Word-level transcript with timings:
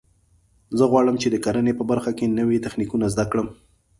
زه 0.77 0.83
غواړم 0.91 1.15
چې 1.21 1.27
د 1.29 1.35
کرنې 1.45 1.73
په 1.77 1.83
برخه 1.91 2.11
کې 2.17 2.33
نوي 2.39 2.57
تخنیکونه 2.65 3.05
زده 3.13 3.25
کړم 3.31 3.47